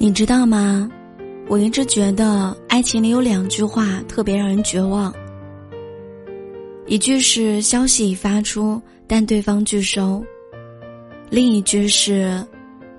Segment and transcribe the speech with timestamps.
[0.00, 0.88] 你知道吗？
[1.48, 5.12] 我一直觉得爱情里有两句话特别让人绝望。
[6.86, 10.22] 一句是消息已发出，但对方拒收；
[11.30, 12.40] 另一句是，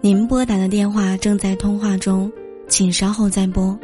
[0.01, 2.29] 您拨打的电话正在通话中，
[2.67, 3.79] 请稍后再拨。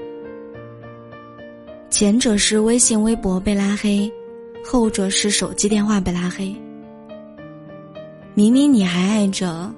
[1.89, 4.11] 前者是微信、微博被拉黑，
[4.61, 6.53] 后者是手机电话被拉黑。
[8.33, 9.73] 明明你还爱着，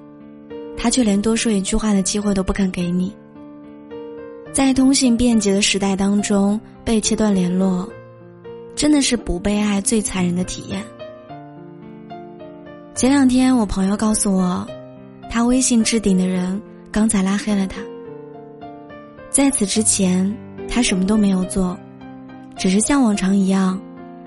[0.76, 3.14] 他却连多说一句话的机会都不肯给你。
[4.52, 7.88] 在通信便捷的时代当中，被切断联络，
[8.74, 10.82] 真的是不被爱最残忍的体验。
[12.94, 14.66] 前两天，我朋友告诉我，
[15.30, 17.80] 他微信置顶的人刚才拉黑了他。
[19.30, 20.34] 在此之前，
[20.68, 21.78] 他什么都没有做，
[22.56, 23.80] 只是像往常一样，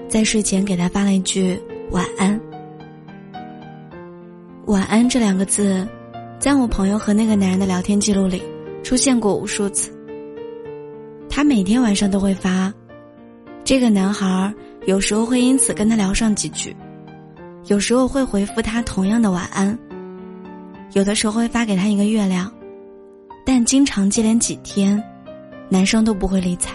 [0.07, 1.59] 在睡前给他发了一句
[1.89, 2.39] 晚安。
[4.67, 5.85] 晚安这两个字，
[6.39, 8.41] 在我朋友和那个男人的聊天记录里
[8.81, 9.91] 出现过无数次。
[11.33, 12.71] 他每天晚上都会发，
[13.63, 14.53] 这个男孩
[14.85, 16.75] 有时候会因此跟他聊上几句，
[17.67, 19.75] 有时候会回复他同样的晚安，
[20.91, 22.51] 有的时候会发给他一个月亮，
[23.45, 25.01] 但经常接连几天，
[25.69, 26.69] 男生都不会理睬。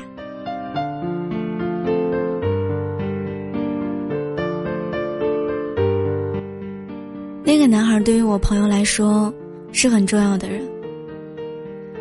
[7.44, 9.32] 那个男孩对于我朋友来说
[9.70, 10.66] 是很重要的人，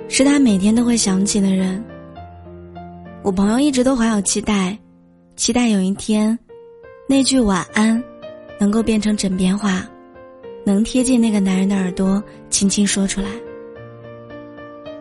[0.07, 1.83] 是他每天都会想起的人。
[3.25, 4.77] 我朋友一直都怀有期待，
[5.35, 6.37] 期待有一天，
[7.09, 8.01] 那句晚安，
[8.59, 9.83] 能够变成枕边话，
[10.63, 13.27] 能贴近那个男人的耳朵，轻轻说出来。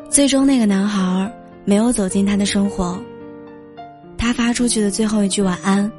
[0.08, 1.30] 最终，那个男孩
[1.66, 2.98] 没有走进他的生活。
[4.16, 5.92] 他发出去的最后一句晚安，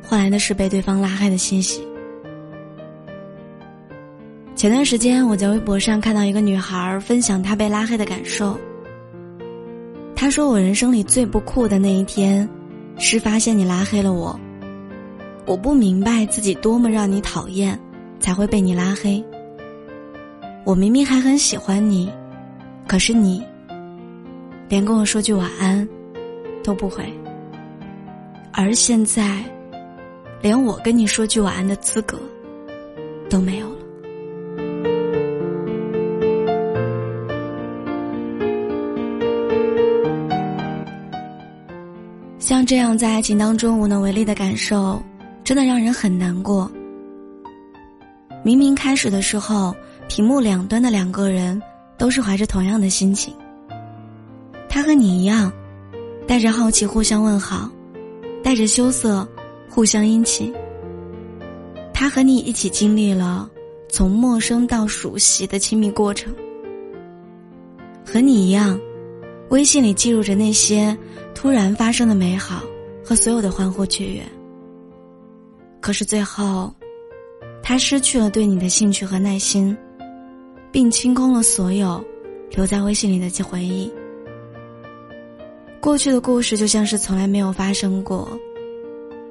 [0.00, 1.84] 换来的是被对方拉黑的信息。
[4.54, 8.56] 前段时间，我在微博上看到一个女孩分享她被拉黑的感受。
[10.24, 12.48] 他说：“我人生里最不酷的那一天，
[12.96, 14.40] 是发现你拉黑了我。
[15.44, 17.78] 我不明白自己多么让你讨厌，
[18.20, 19.22] 才会被你拉黑。
[20.64, 22.10] 我明明还很喜欢你，
[22.88, 23.44] 可是你
[24.66, 25.86] 连跟我说句晚安
[26.62, 27.04] 都不会。
[28.50, 29.44] 而现在，
[30.40, 32.18] 连我跟你说句晚安的资格
[33.28, 33.70] 都没有
[42.64, 45.02] 这样在爱情当中无能为力的感受，
[45.42, 46.70] 真的让人很难过。
[48.42, 49.74] 明明开始的时候，
[50.08, 51.60] 屏幕两端的两个人
[51.98, 53.34] 都是怀着同样的心情。
[54.68, 55.52] 他和你一样，
[56.26, 57.70] 带着好奇互相问好，
[58.42, 59.26] 带着羞涩
[59.68, 60.52] 互相殷勤。
[61.92, 63.48] 他和你一起经历了
[63.88, 66.34] 从陌生到熟悉的亲密过程。
[68.04, 68.78] 和你一样，
[69.50, 70.96] 微信里记录着那些。
[71.34, 72.62] 突然发生的美好
[73.04, 74.22] 和所有的欢呼雀跃，
[75.80, 76.72] 可是最后，
[77.60, 79.76] 他失去了对你的兴趣和耐心，
[80.70, 82.02] 并清空了所有
[82.52, 83.92] 留在微信里的些回忆。
[85.80, 88.38] 过去的故事就像是从来没有发生过，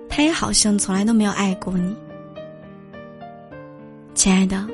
[0.08, 1.96] 他也好像从来都没有爱过你。
[4.14, 4.68] 亲爱的，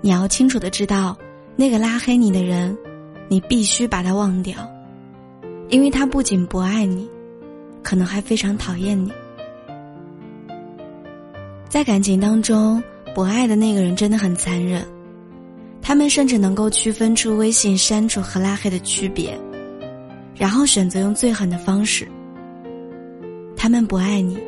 [0.00, 1.16] 你要清楚的知道，
[1.54, 2.76] 那个拉黑你的人，
[3.28, 4.56] 你必须把他忘掉。
[5.70, 7.08] 因为他不仅不爱你，
[7.82, 9.10] 可能还非常讨厌你。
[11.68, 12.82] 在感情当中，
[13.14, 14.86] 不爱的那个人真的很残忍，
[15.80, 19.36] 他们甚至能够区分出微信删除和拉黑的区别，
[20.36, 22.06] 然后选择用最狠的方式。
[23.56, 24.38] 他们不爱你，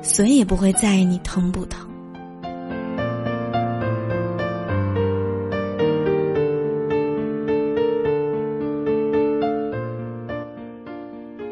[0.00, 1.87] 所以也不会在意你疼不疼。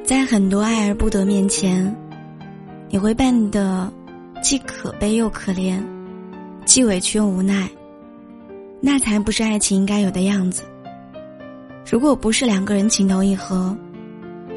[0.07, 1.93] 在很多爱而不得面前，
[2.89, 3.93] 你会变得
[4.41, 5.83] 既可悲又可怜，
[6.65, 7.69] 既委屈又无奈。
[8.81, 10.63] 那才不是爱情应该有的样子。
[11.91, 13.77] 如果不是两个人情投意合，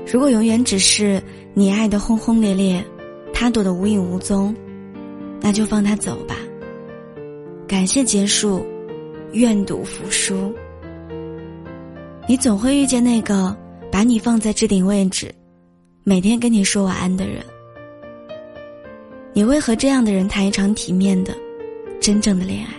[0.05, 1.19] 如果永远只是
[1.55, 2.85] 你爱的轰轰烈烈，
[3.33, 4.55] 他躲得无影无踪，
[5.41, 6.35] 那就放他走吧。
[7.67, 8.63] 感谢结束，
[9.31, 10.53] 愿赌服输。
[12.27, 13.57] 你总会遇见那个
[13.91, 15.33] 把你放在置顶位置。
[16.09, 17.45] 每天跟你说晚安的人，
[19.31, 21.37] 你会和这样的人谈一场体面的、
[22.01, 22.73] 真正的恋爱。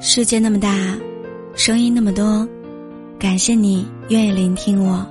[0.00, 0.74] 世界那么大，
[1.54, 2.48] 声音那么多，
[3.18, 5.06] 感谢你愿意聆听我，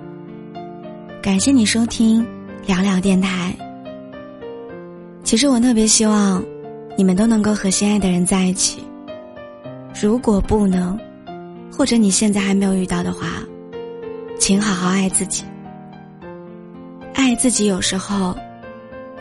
[1.22, 2.26] 感谢你收听
[2.66, 3.54] 聊聊电台。
[5.22, 6.42] 其实我特别希望
[6.98, 8.82] 你们都能够和心爱的人在一起。
[10.02, 10.98] 如果不能，
[11.70, 13.44] 或者你现在还没有遇到的话，
[14.40, 15.44] 请好好爱自己。
[17.14, 18.34] 爱自己有时候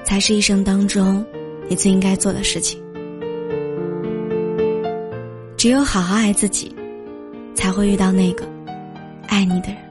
[0.04, 1.24] 才是一生当中
[1.68, 2.80] 你最应该做的事情。
[5.56, 6.72] 只有好好爱自己，
[7.56, 8.46] 才会遇到那个
[9.26, 9.87] 爱你的人。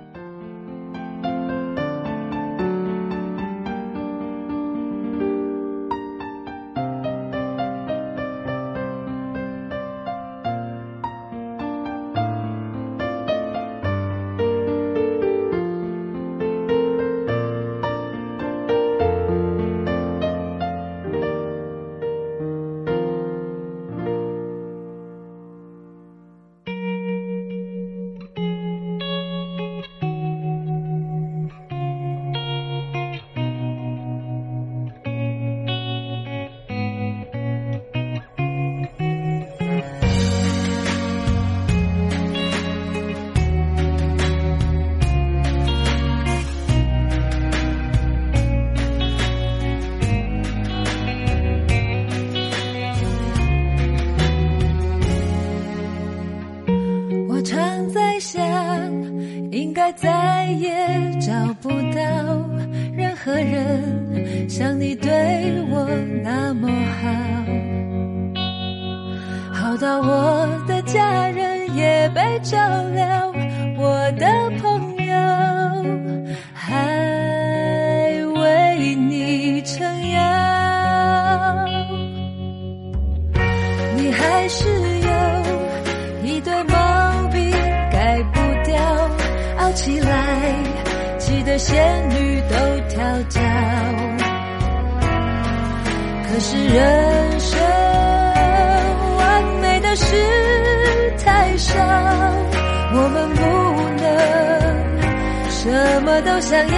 [59.52, 60.70] 应该再也
[61.20, 61.32] 找
[61.62, 62.02] 不到
[62.96, 65.12] 任何人像你对
[65.70, 65.88] 我
[66.24, 66.68] 那么
[69.54, 72.58] 好，好到我的家人也被照
[72.94, 73.32] 料，
[73.78, 74.28] 我的
[74.60, 74.67] 朋
[96.30, 97.60] 可是人生
[99.18, 100.06] 完美的事
[101.24, 101.74] 太少，
[102.94, 103.42] 我们不
[104.02, 104.06] 能
[105.50, 105.72] 什
[106.04, 106.78] 么都想要。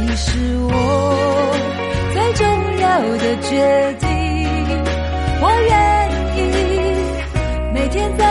[0.00, 0.70] 你是我
[2.12, 2.42] 最重
[2.78, 2.86] 要
[3.18, 3.50] 的决
[4.00, 4.06] 定，
[5.42, 5.72] 我愿
[6.36, 6.40] 意
[7.74, 8.23] 每天在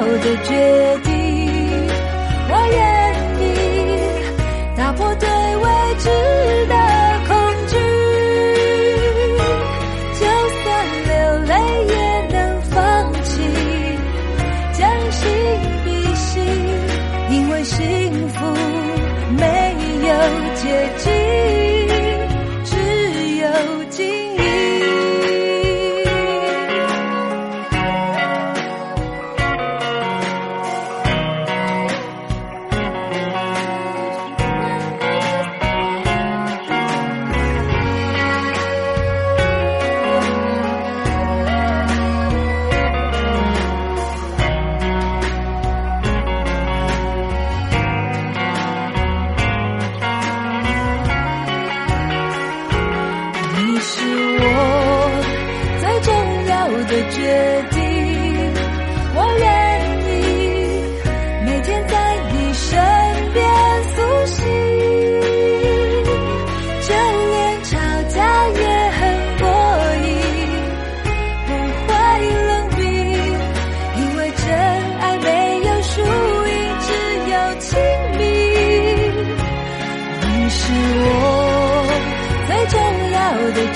[0.00, 1.09] 后的决定，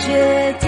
[0.04, 0.63] 决定，